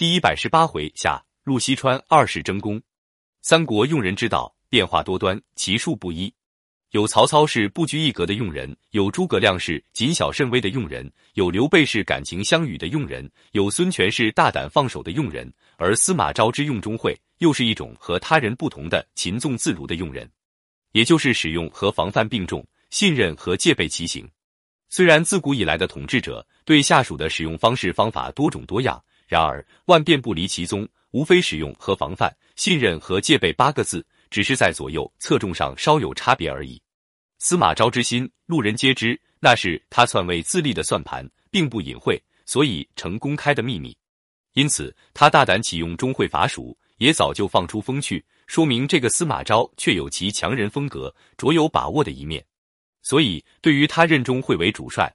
[0.00, 2.80] 第一百十八回下，陆西川二世争功。
[3.42, 6.32] 三国用人之道变化多端，其数不一。
[6.92, 20.26] 有曹操是不拘一格的用人，有诸葛亮是谨小慎微的用人，有刘备是感情相与的用人，有孙权是大胆放手的用人，而司马昭之用钟会，又是一种和他人不同的勤纵自如的用人，
[20.92, 24.26] 也就是使用和防范并重，信任和戒备齐行。
[24.88, 29.00] 虽然自古以来的统治者对下属的使用方式方法多种多样，
[29.30, 36.82] 然而万变不离其宗，无非使用和防范、信任和戒备八个字，只是在左右侧重上稍有差别而已。
[37.38, 43.96] 司马昭之心，路人皆知，那是他篡位自立的算盘，并不隐晦，所以成公开的秘密。
[44.54, 52.44] 因此，他大胆启用钟会伐蜀，也早就放出风去，说明这个司马昭确有其强人风格、卓有把握的一面。
[53.00, 55.14] 所以，对于他任钟会为主帅，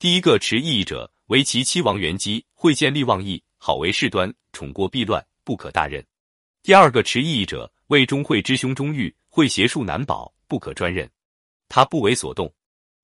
[0.00, 6.04] 第一个持异议者为其妻王元姬，会见利忘义，好为事端，宠过必乱，不可大任。
[6.62, 11.08] 第二个持异议者为钟会之兄钟毓，会邪术难保，不可专任。
[11.68, 12.52] 他不为所动，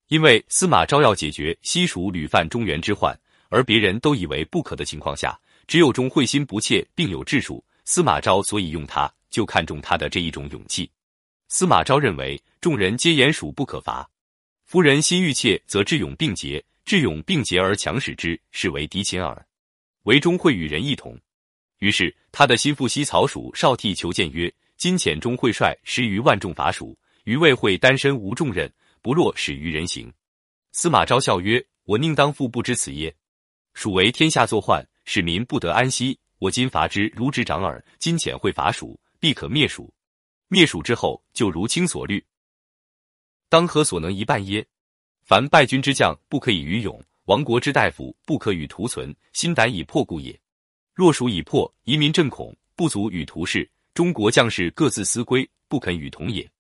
[0.09, 3.19] 因为司马昭要解决西蜀屡犯中原之患，
[3.49, 7.65] 而别人都以为不可的情况下，只有钟会心不怯，并有智术。
[7.84, 10.91] 司马昭所以用他，就看中他的这一种勇气。
[11.49, 12.41] 司马昭认为。
[12.61, 14.07] 众人皆言蜀不可伐，
[14.67, 19.47] 夫人心欲切，则智勇并结，智勇并结而强使之，是为敌秦耳。
[20.05, 21.19] 唯中会与人一同。
[21.78, 28.70] 于是他的心腹西曹蜀少替求见曰：“今遣中会率十余万众伐蜀，余未会单身无重任，
[29.03, 30.12] 不若使于人行。”
[30.72, 33.15] 司马昭笑曰：“我宁当父不知此耶？
[33.75, 36.19] 蜀为天下作患，使民不得安息。
[36.39, 37.84] 我今伐之，如之长耳。
[37.98, 39.92] 今遣会伐蜀，必可灭蜀。
[40.48, 42.25] 灭蜀之后，就如卿所虑。”
[43.48, 44.67] 当何所能一半耶？
[45.31, 46.92] 凡败军之将，不可以于勇；
[47.27, 49.14] 亡国之大夫，不可与图存。
[49.33, 50.37] 心胆已破故也。
[50.92, 53.70] 若属已破，夷民震恐，不足与图事。
[53.95, 56.50] 中国将士各自思归，不肯与同也。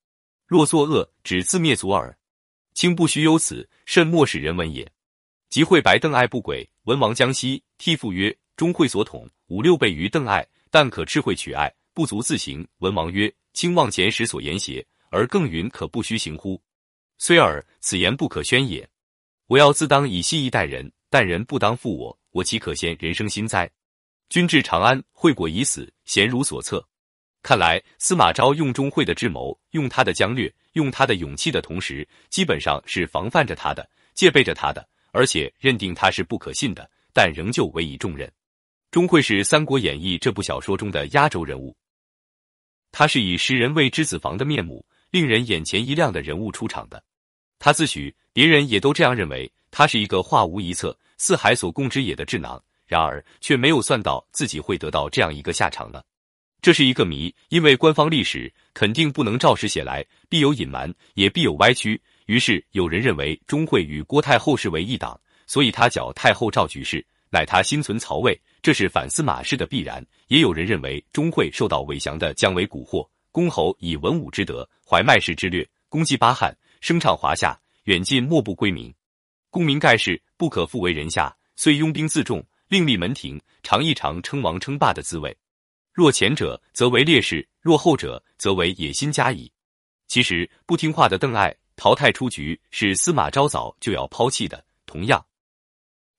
[0.46, 2.16] 若作恶，只自灭族耳。
[2.72, 4.88] 卿不须忧此，慎莫使人闻也。
[5.48, 14.86] 即会白邓艾不轨，文王将息，替父曰：“中会所统五六倍于邓艾，但可智慧取爱，不足自行。”文王曰：“卿望前时所言邪？
[15.10, 16.62] 而更云可不须行乎？”
[17.22, 18.88] 虽尔，此言不可宣也。
[19.46, 23.70] 我要自当以信义待人，但人不当负我，我岂可先人生心哉？
[24.30, 26.82] 君至长安，惠国已死，贤如所策。
[27.42, 38.32] 看来司马昭用钟会的智谋，用他的将略，用他的勇气的同时，基本上是防范着他的，戒备着他的，而且认定他是不可信的，但仍旧委以重任。
[38.90, 41.76] 钟会是《三国演义》这部小说中的压轴人物，
[42.90, 47.04] 他是以食人为之子房的面目，令人眼前一亮的人物出场的。
[47.60, 52.60] 他自诩，别人也都这样认为，他是一个化无一策、四海所共之也的智囊。
[52.86, 56.02] 然而，却没有算到自己会得到这样一个下场呢？
[56.62, 62.00] 这是一个谜，因为官方历史肯定不能照实写来，必有隐瞒，也必有歪曲。
[62.24, 70.04] 于是有人认为钟会与郭太后是为一党，所以他搅太后赵局势，乃他心存曹魏，这是反司马氏的必然。
[70.28, 76.56] 也有人认为钟会受到韦翔的姜维蛊惑，公侯以文武之德，怀麦氏之略，攻击巴汉。
[76.80, 78.92] 声唱华夏，远近莫不归名。
[79.50, 81.34] 功名盖世，不可复为人下。
[81.54, 85.36] 虽拥兵自重，另立门庭，尝一尝称王称霸的滋味。
[85.92, 89.52] 若前者，则为烈士；若后者，则为野心家矣。
[90.08, 94.64] 其实，不听话的邓艾淘汰出局，是司马昭早就要抛弃的。
[94.86, 95.22] 同样，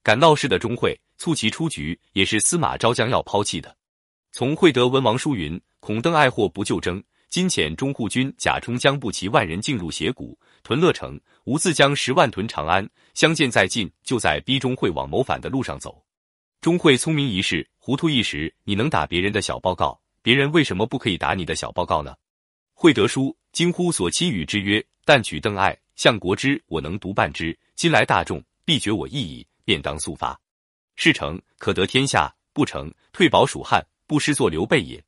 [0.04, 3.76] 敢闹事的钟会促其出局，也是司马昭将要抛弃的。
[4.32, 12.88] 从会德文王书云：“孔邓艾或不就征。”今遣中护军贾充将步骑万人进入斜谷屯乐城，吾自将十万屯长安。
[13.14, 16.04] 相见在近，就在逼钟会往谋反的路上走。
[16.62, 18.54] 钟会聪明一世，糊涂一时。
[18.64, 22.16] 你能打别人的小报告，别人为什么不可以打你的小报告呢？
[22.74, 27.58] 惠德书惊呼所期与之曰：“但取邓艾、相国之，我能独办之。
[27.76, 30.40] 今来大众必觉我意矣，便当速发。
[30.96, 35.03] 事成，可得天下；不成，退保蜀汉，不失作刘备也。”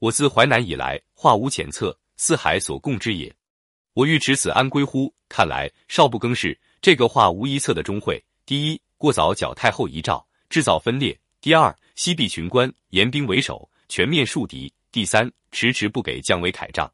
[0.00, 3.34] 我自淮南以来，化无浅策，四海所共之也。
[3.98, 5.12] 我欲持此安归乎？
[5.28, 6.56] 看来少不更事。
[6.80, 16.88] 这个话无一策的钟会，第一，过早剿太后遗诏，制造分裂；第二，西避群官，严兵为守，全面树敌；第三，迟迟不给姜维凯仗，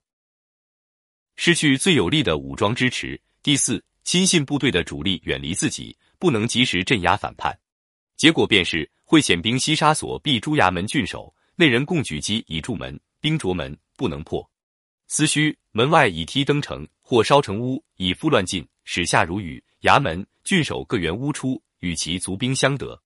[1.36, 7.54] 失去最有力的武装支持；第四，亲信部队的主力远离自己，不能及时镇压反叛。
[8.16, 11.30] 结果便是会遣兵西杀所避朱衙门郡守。
[11.54, 14.50] 内人共举击以筑门，兵卓门不能破。
[15.06, 19.62] 思虚门外以梯登城，或烧城屋，以复乱进，使下如雨。
[19.82, 22.98] 衙门郡守各援屋出，与其卒兵相得。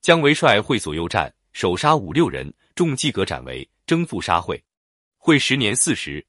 [0.00, 4.62] 姜维率会左右战，首杀五六人，众计革斩为征复杀会。
[5.18, 6.24] 会十年四十，